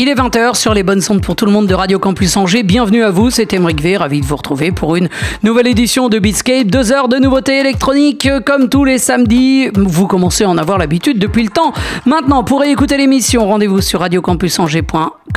[0.00, 2.62] Il est 20h sur les bonnes sondes pour tout le monde de Radio Campus Angers.
[2.62, 5.08] Bienvenue à vous, c'est Emeric V, ravi de vous retrouver pour une
[5.42, 6.68] nouvelle édition de Beatscape.
[6.68, 9.70] Deux heures de nouveautés électroniques comme tous les samedis.
[9.74, 11.72] Vous commencez à en avoir l'habitude depuis le temps.
[12.06, 15.27] Maintenant, pour écouter l'émission, rendez-vous sur radiocampusangers.com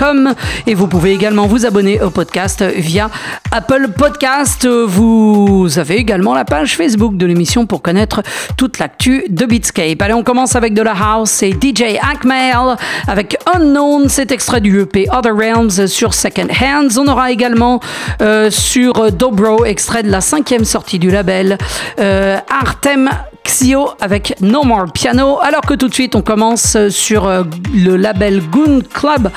[0.68, 3.10] et vous pouvez également vous abonner au podcast via
[3.52, 4.68] Apple Podcast.
[4.68, 8.22] Vous avez également la page Facebook de l'émission pour connaître
[8.58, 10.01] toute l'actu de Beatscape.
[10.01, 12.76] Allez, on commence avec de la house et DJ Akmel
[13.08, 16.98] avec Unknown, c'est extrait du EP Other Realms sur Second Hands.
[16.98, 17.80] On aura également
[18.22, 21.58] euh, sur Dobro, extrait de la cinquième sortie du label,
[22.00, 23.10] euh, Artem
[23.44, 25.40] Xio avec No More Piano.
[25.41, 29.30] Alors que tout de suite, on commence sur euh, le label Goon Club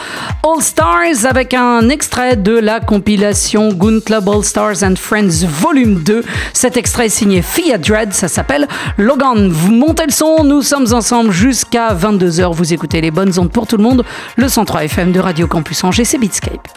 [0.43, 6.03] All Stars avec un extrait de la compilation Goon Club All Stars and Friends Volume
[6.03, 6.25] 2.
[6.53, 9.49] Cet extrait est signé Fia Dread, ça s'appelle Logan.
[9.51, 12.53] Vous montez le son, nous sommes ensemble jusqu'à 22h.
[12.53, 14.05] Vous écoutez les bonnes ondes pour tout le monde,
[14.37, 16.69] le 103 FM de Radio Campus Angers, c'est Beatscape.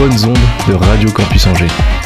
[0.00, 1.99] Bonnes ondes de Radio Campus Angers.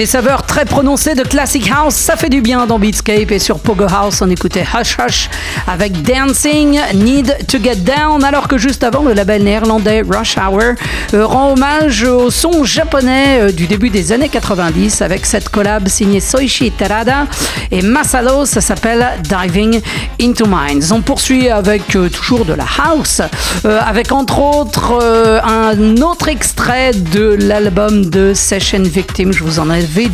[0.00, 3.30] Des saveurs très prononcées de Classic House, ça fait du bien dans Beatscape.
[3.30, 5.30] Et sur Pogo House, on écoutait Hush Hush
[5.68, 8.24] avec Dancing, Need to Get Down.
[8.24, 10.74] Alors que juste avant, le label néerlandais Rush Hour
[11.14, 15.86] euh, rend hommage au son japonais euh, du début des années 90 avec cette collab
[15.86, 17.26] signée Soichi Terada
[17.70, 18.44] et Masalo.
[18.44, 19.80] Ça s'appelle Diving
[20.20, 20.90] into Minds.
[20.90, 23.22] On poursuit avec euh, toujours de la house,
[23.64, 24.98] avec entre autres
[25.44, 29.32] un autre extrait de l'album de Session Victim.
[29.32, 30.08] Je vous en avais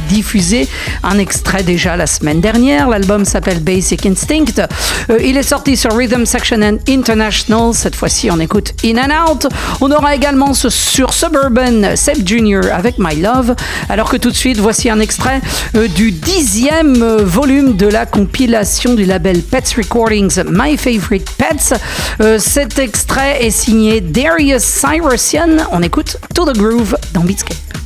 [1.03, 2.89] un extrait déjà la semaine dernière.
[2.89, 4.67] L'album s'appelle Basic Instinct.
[5.09, 7.73] Euh, il est sorti sur Rhythm Section and International.
[7.73, 9.47] Cette fois-ci, on écoute In and Out.
[9.81, 12.73] On aura également sur Suburban Seb Jr.
[12.73, 13.55] avec My Love.
[13.89, 15.41] Alors que tout de suite, voici un extrait
[15.77, 21.79] euh, du dixième euh, volume de la compilation du label Pets Recordings My Favorite Pets.
[22.39, 25.69] cet extrait est signé Darius Cyrusian.
[25.71, 27.86] On écoute To the Groove dans Beatscape.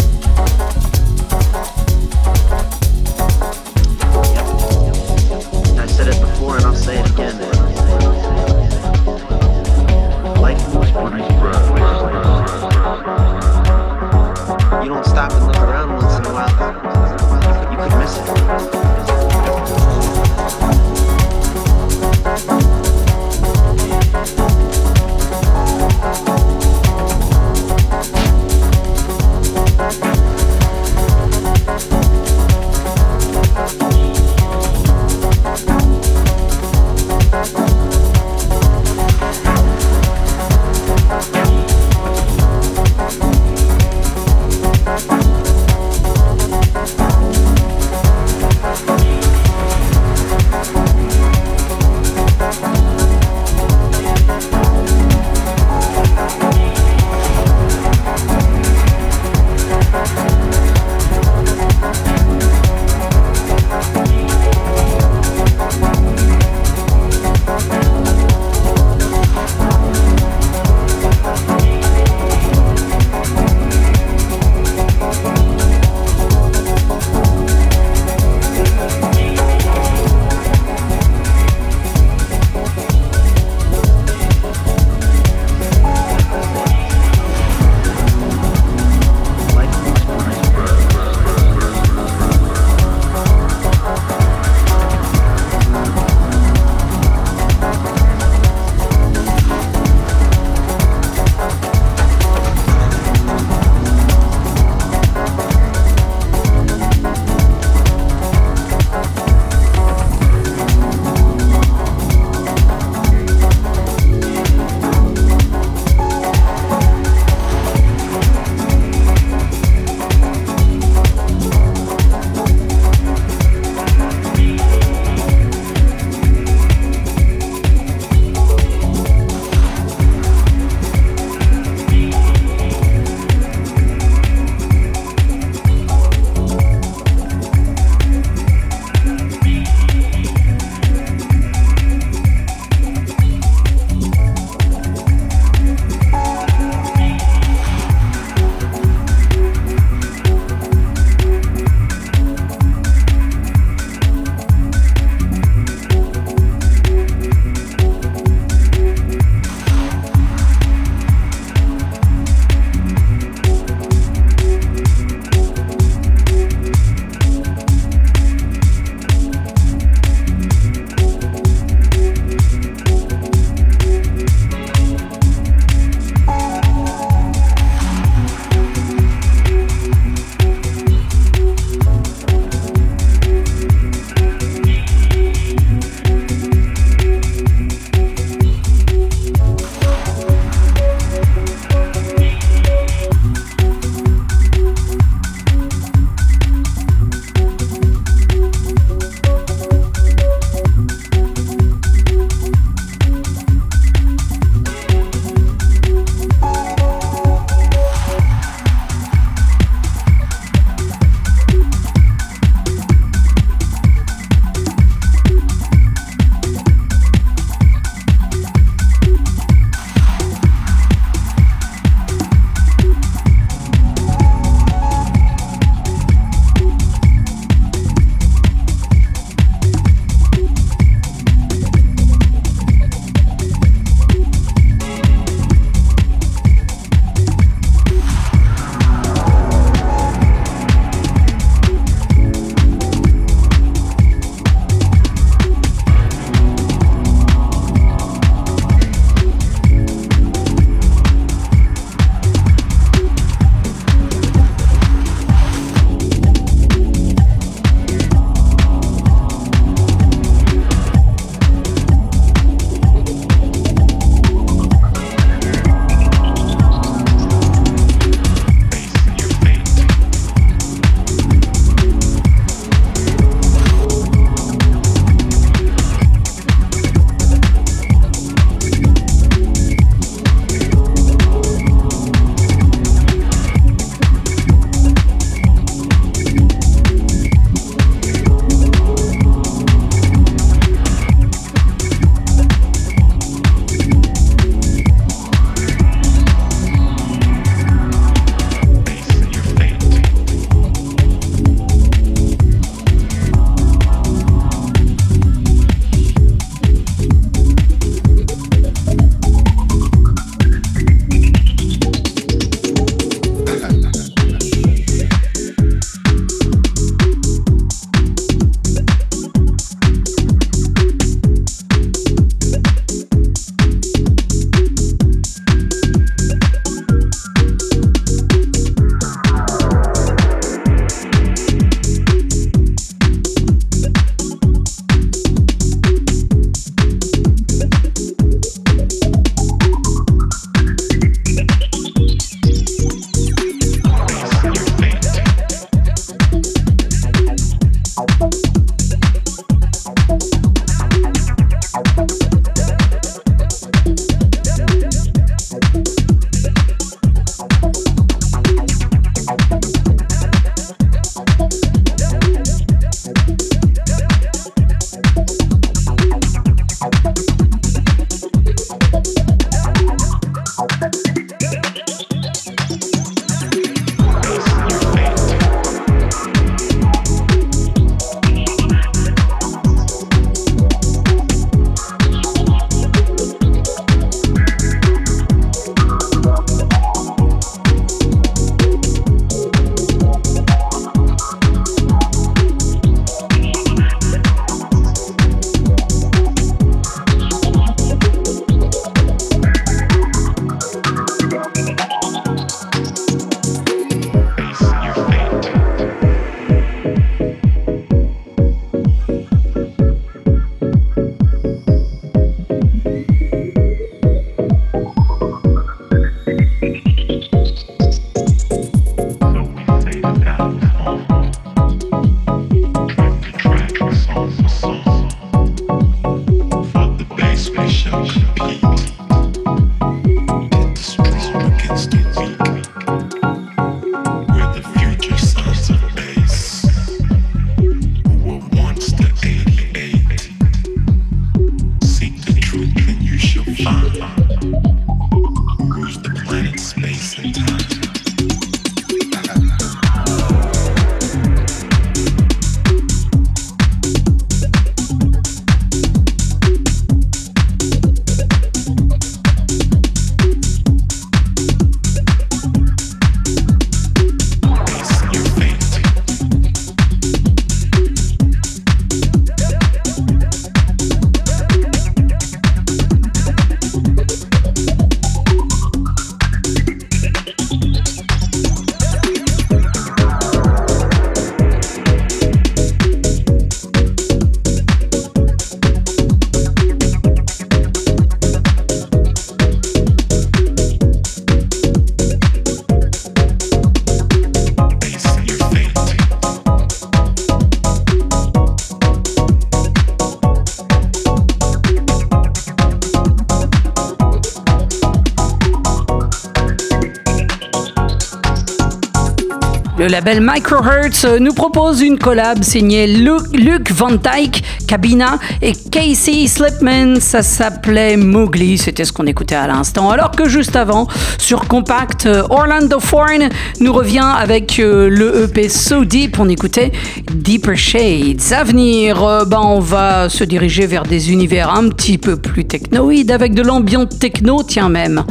[509.91, 517.01] Label Microhertz nous propose une collab signée Luke, Van Dyke, Cabina et Casey Slipman.
[517.01, 519.89] Ça s'appelait Mowgli, c'était ce qu'on écoutait à l'instant.
[519.89, 520.87] Alors que juste avant,
[521.17, 523.27] sur Compact, Orlando Foreign
[523.59, 526.19] nous revient avec euh, le EP So Deep.
[526.19, 526.71] On écoutait
[527.13, 528.31] Deeper Shades.
[528.31, 532.45] À venir, euh, ben, on va se diriger vers des univers un petit peu plus
[532.45, 535.03] technoïdes avec de l'ambiance techno, tiens même.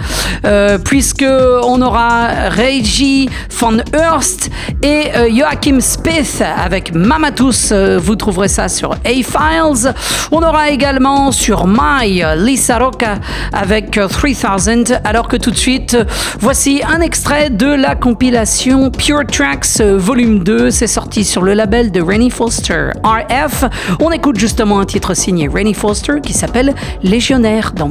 [0.44, 3.28] Euh, puisque on aura Reggie
[3.58, 4.50] Van Hurst
[4.82, 7.70] et euh, Joachim Spith avec Mamatus.
[7.72, 9.92] Euh, vous trouverez ça sur A-Files.
[10.32, 13.16] On aura également sur My Lisa Rocca
[13.52, 15.00] avec 3000.
[15.04, 15.96] Alors que tout de suite,
[16.38, 20.70] voici un extrait de la compilation Pure Tracks Volume 2.
[20.70, 23.64] C'est sorti sur le label de Rennie Foster RF.
[24.00, 27.90] On écoute justement un titre signé Rennie Foster qui s'appelle Légionnaire dans.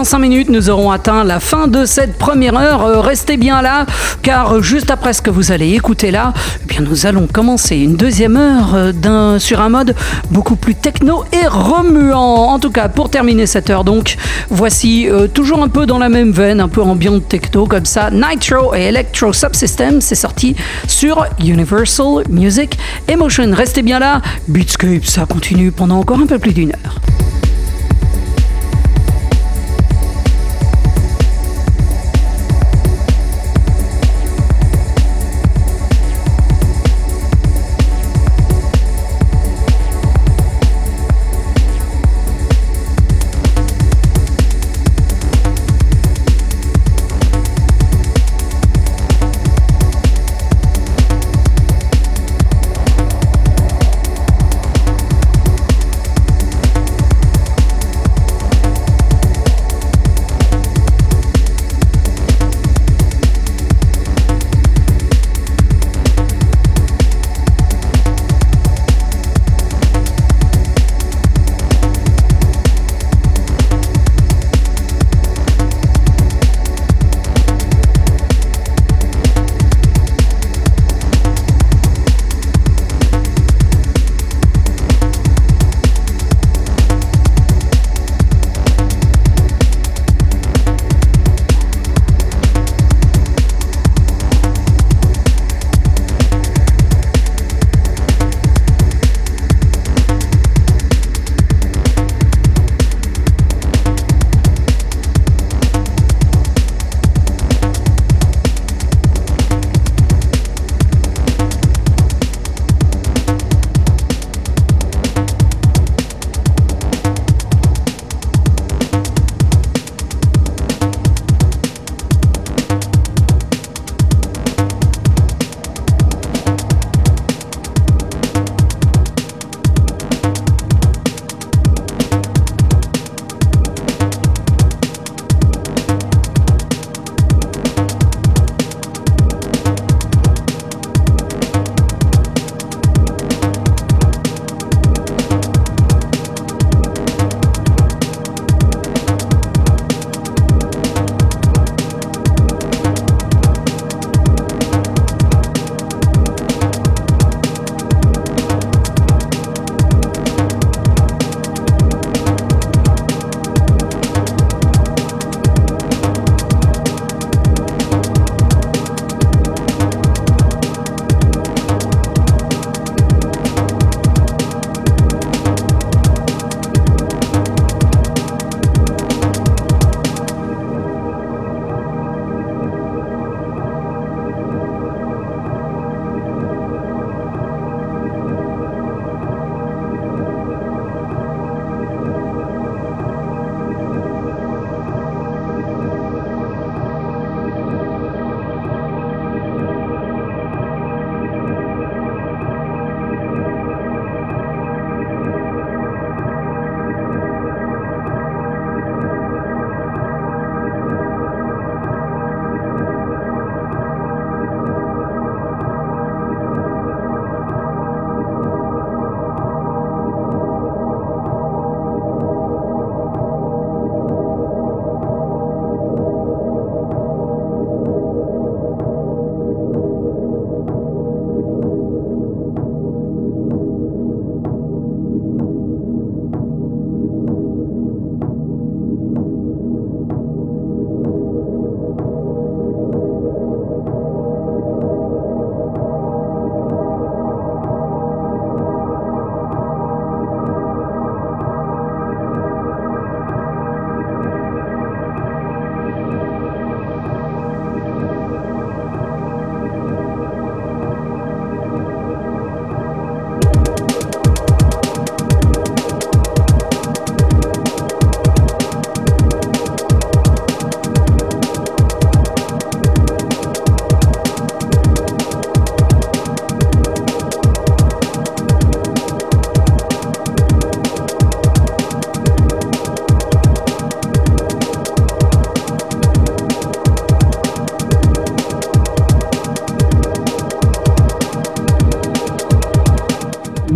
[0.00, 2.86] Dans 5 minutes, nous aurons atteint la fin de cette première heure.
[2.86, 3.84] Euh, restez bien là,
[4.22, 6.32] car juste après ce que vous allez écouter là,
[6.62, 9.94] eh bien nous allons commencer une deuxième heure euh, sur un mode
[10.30, 12.46] beaucoup plus techno et remuant.
[12.46, 14.16] En tout cas, pour terminer cette heure, donc,
[14.48, 18.08] voici euh, toujours un peu dans la même veine, un peu ambiante techno comme ça.
[18.10, 20.56] Nitro et Electro Subsystem, c'est sorti
[20.88, 23.50] sur Universal Music Emotion.
[23.52, 27.29] Restez bien là, Beatscape, ça continue pendant encore un peu plus d'une heure.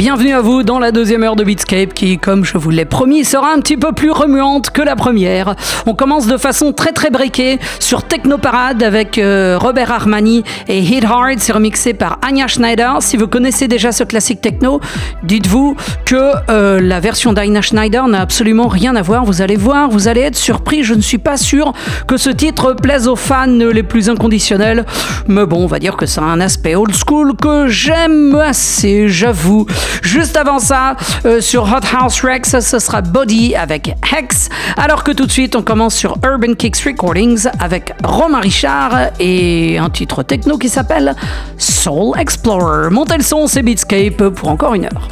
[0.04, 3.24] Bienvenue à vous dans la deuxième heure de Beatscape qui, comme je vous l'ai promis,
[3.24, 5.56] sera un petit peu plus remuante que la première.
[5.86, 11.06] On commence de façon très très breakée sur Technoparade avec euh, Robert Armani et Hit
[11.06, 11.38] Hard.
[11.38, 12.98] C'est remixé par Anya Schneider.
[13.00, 14.78] Si vous connaissez déjà ce classique techno,
[15.22, 15.74] dites-vous
[16.04, 19.24] que euh, la version d'Anya Schneider n'a absolument rien à voir.
[19.24, 20.82] Vous allez voir, vous allez être surpris.
[20.82, 21.72] Je ne suis pas sûr
[22.06, 24.84] que ce titre plaise aux fans les plus inconditionnels.
[25.28, 29.08] Mais bon, on va dire que ça a un aspect old school que j'aime assez,
[29.08, 29.66] j'avoue.
[30.04, 34.48] Juste avant ça, euh, sur Hot House Rex, ce sera Body avec Hex.
[34.76, 39.78] Alors que tout de suite, on commence sur Urban Kicks Recordings avec Romain Richard et
[39.78, 41.14] un titre techno qui s'appelle
[41.56, 42.90] Soul Explorer.
[42.90, 45.08] Montez le son, c'est Beatscape pour encore une heure.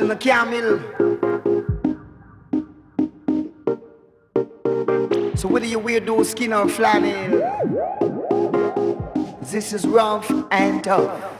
[0.00, 0.78] A camel.
[5.36, 7.40] So whether you wear those skin or flannel,
[9.42, 11.37] this is rough and tough.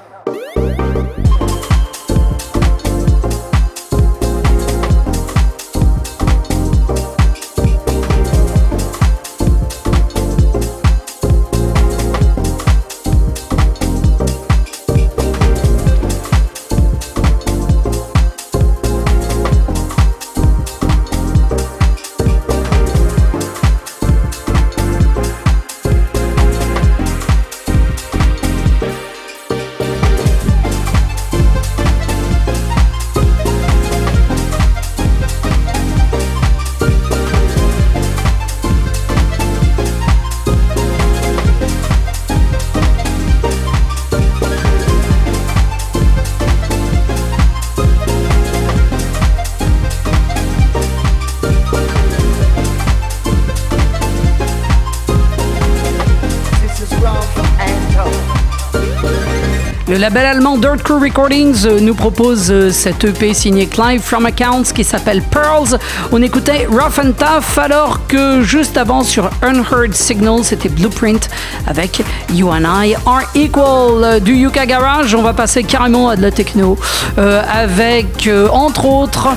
[60.08, 64.72] Label allemand Dirt Crew Recordings euh, nous propose euh, cette EP signée Clive from Accounts
[64.74, 65.78] qui s'appelle Pearls.
[66.12, 71.28] On écoutait Rough and Tough alors que juste avant sur Unheard Signal c'était Blueprint
[71.66, 72.02] avec
[72.32, 74.02] You and I Are Equal.
[74.02, 76.78] Euh, Du Yuka Garage, on va passer carrément à de la techno
[77.16, 79.28] avec entre autres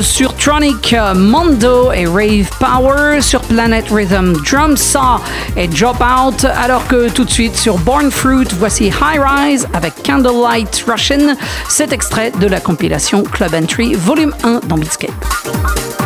[0.00, 5.20] sur Tronic Mondo et Rave Power, sur Planet Rhythm Drum Saw
[5.56, 10.02] et Drop Out alors que tout de suite sur Born Fruit voici High Rise avec
[10.16, 11.36] Candlelight Russian,
[11.68, 16.05] cet extrait de la compilation Club Entry volume 1 dans Beatscape.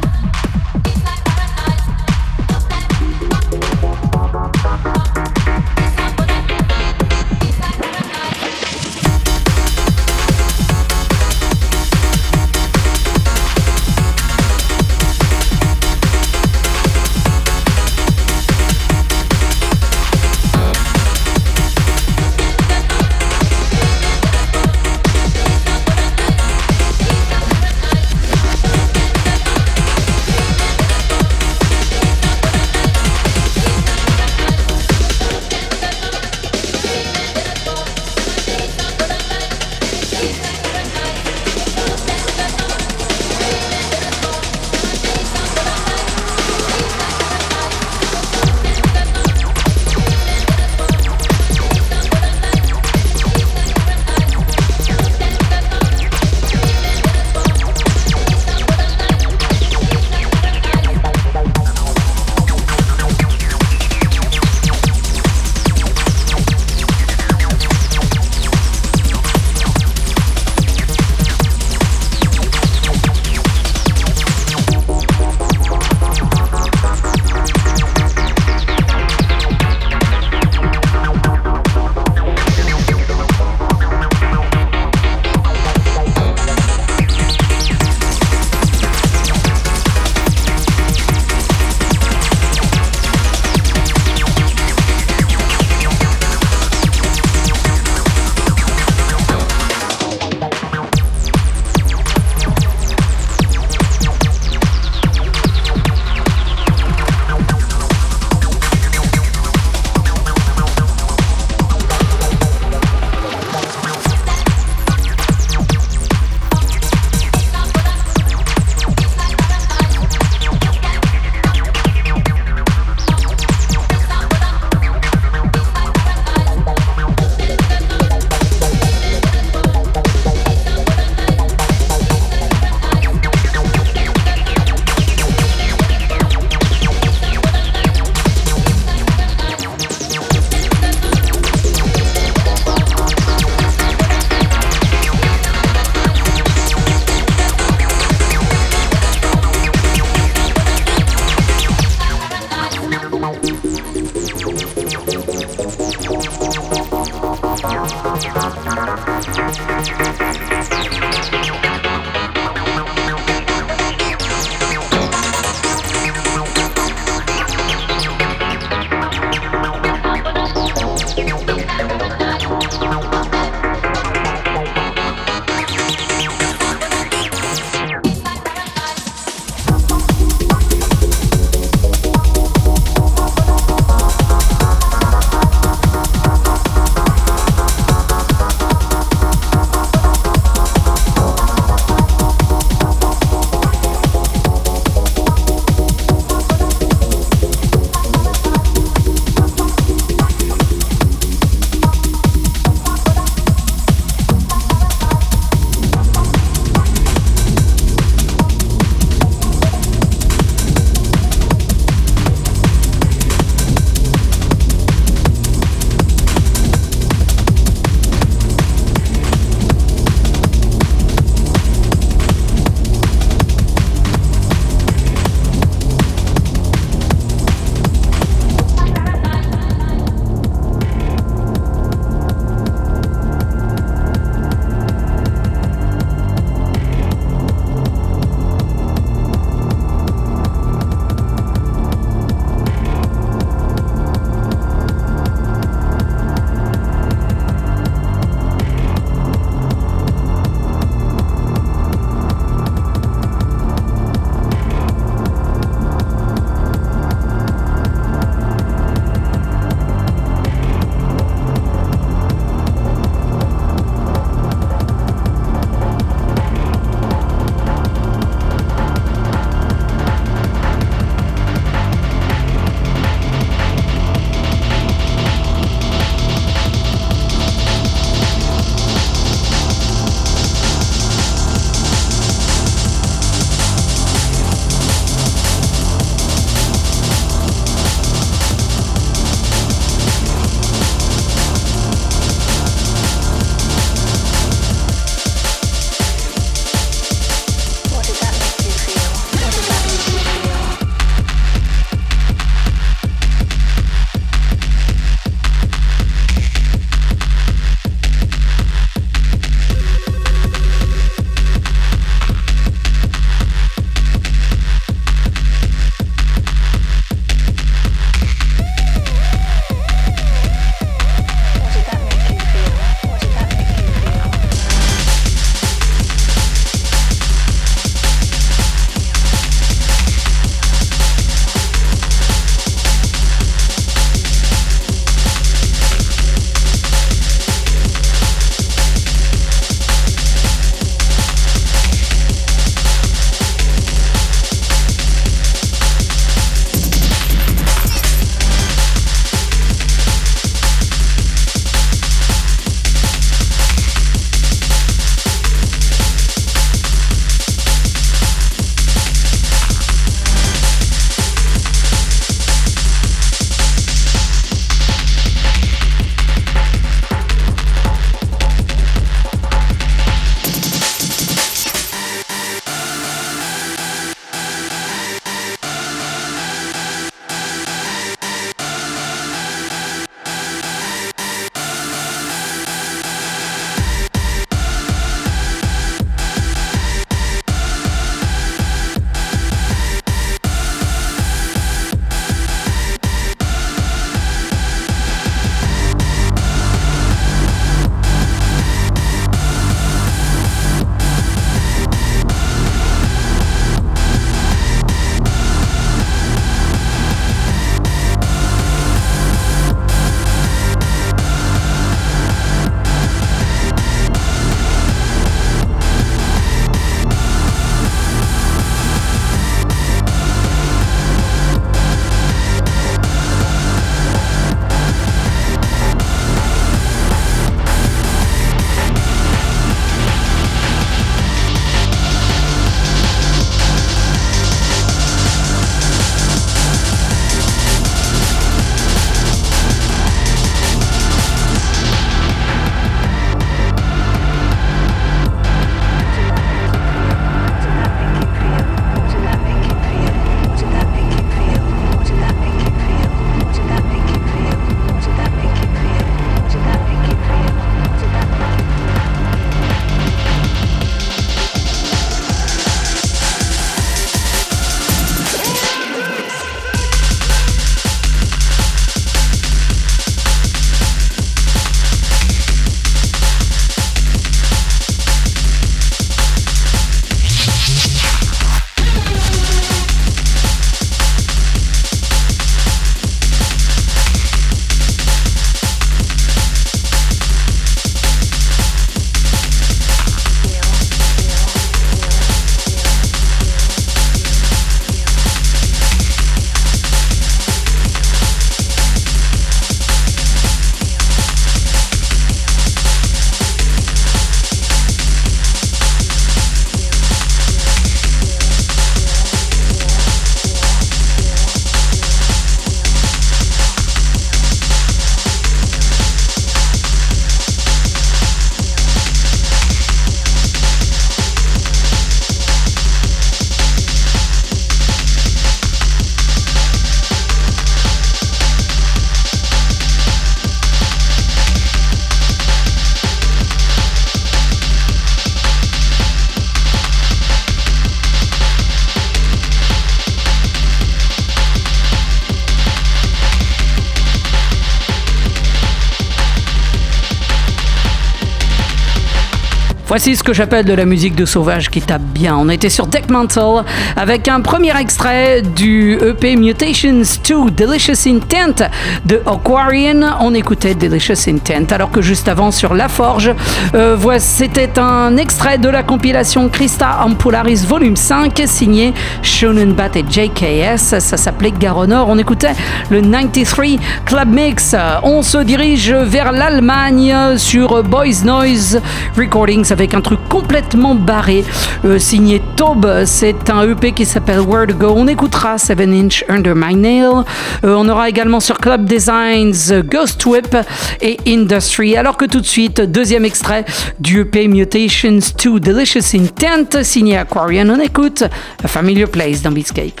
[549.94, 552.36] Voici ce que j'appelle de la musique de sauvage qui tape bien.
[552.36, 553.62] On était sur Deck Mantle
[553.94, 558.68] avec un premier extrait du EP Mutations 2 Delicious Intent
[559.04, 560.16] de Aquarian.
[560.18, 563.32] On écoutait Delicious Intent alors que juste avant sur La Forge,
[563.76, 570.04] euh, c'était un extrait de la compilation Christa Ampularis Volume 5 signé Shonen Bat et
[570.10, 570.98] JKS.
[570.98, 572.08] Ça s'appelait Garonor.
[572.08, 572.56] On écoutait
[572.90, 574.74] le 93 Club Mix.
[575.04, 578.80] On se dirige vers l'Allemagne sur Boys Noise
[579.16, 581.44] Recordings un truc complètement barré
[581.84, 583.04] euh, signé Taube.
[583.04, 584.94] C'est un EP qui s'appelle Where to Go.
[584.96, 587.24] On écoutera 7 Inch Under My Nail.
[587.64, 590.56] Euh, on aura également sur Club Designs Ghost Whip
[591.02, 591.96] et Industry.
[591.96, 593.66] Alors que tout de suite, deuxième extrait
[594.00, 597.68] du EP Mutations 2 Delicious Intent signé Aquarian.
[597.68, 598.24] On écoute
[598.62, 600.00] A Familiar Place dans Beatscape.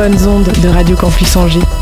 [0.00, 1.79] Bonnes ondes de Radio Campus Angers.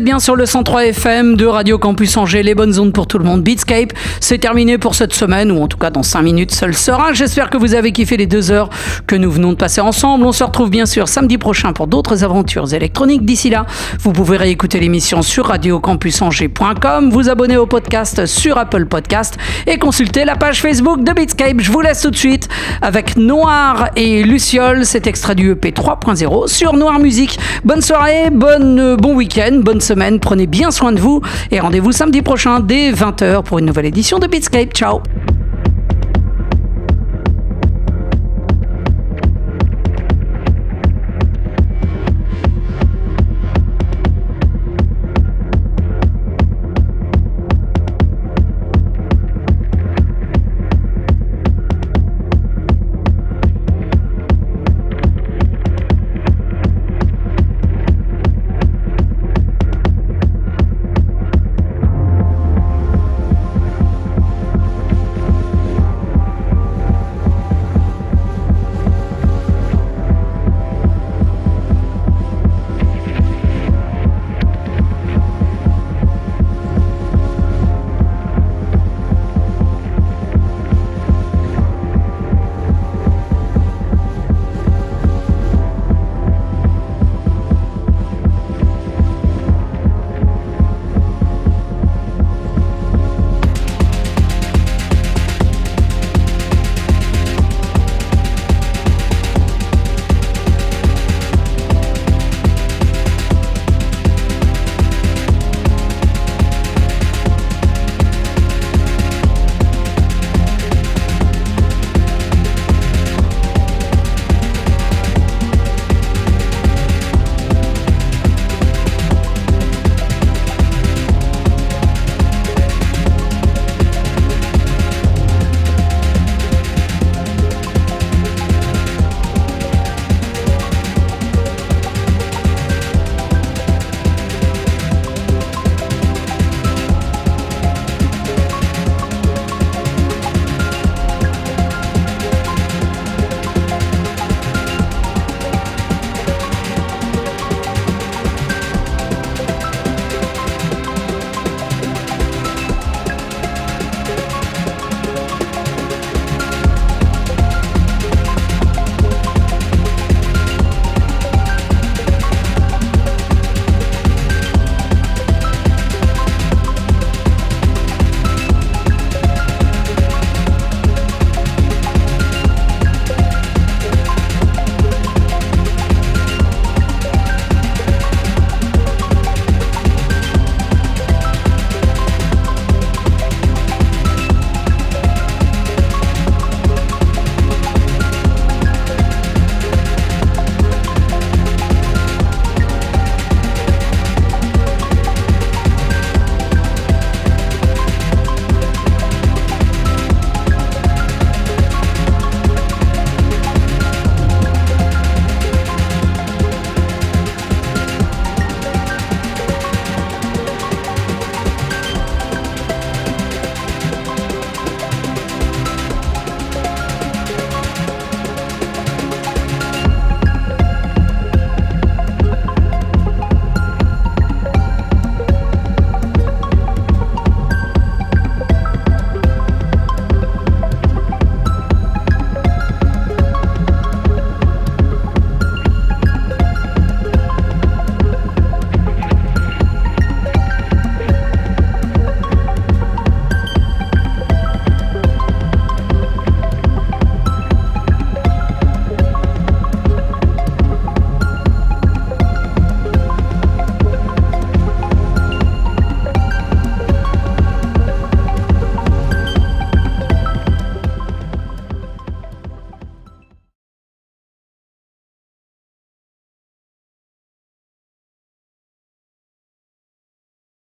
[0.00, 3.24] Bien sur le 103 FM de Radio Campus Angers, les bonnes ondes pour tout le
[3.24, 3.42] monde.
[3.42, 7.12] Beatscape, c'est terminé pour cette semaine, ou en tout cas dans 5 minutes, seul sera.
[7.12, 8.68] J'espère que vous avez kiffé les deux heures
[9.06, 10.24] que nous venons de passer ensemble.
[10.26, 13.24] On se retrouve bien sûr samedi prochain pour d'autres aventures électroniques.
[13.24, 13.66] D'ici là,
[14.00, 20.24] vous pouvez réécouter l'émission sur radiocampusangers.com, vous abonner au podcast sur Apple Podcast et consulter
[20.24, 21.60] la page Facebook de Beatscape.
[21.60, 22.48] Je vous laisse tout de suite
[22.82, 27.38] avec Noir et Luciole, cet extrait du EP 3.0 sur Noir Musique.
[27.64, 29.80] Bonne soirée, bonne, bon week-end, bonne
[30.20, 31.20] prenez bien soin de vous
[31.50, 34.72] et rendez-vous samedi prochain dès 20h pour une nouvelle édition de Beatscape.
[34.72, 35.00] Ciao